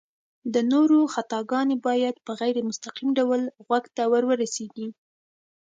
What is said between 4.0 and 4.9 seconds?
ورورسيږي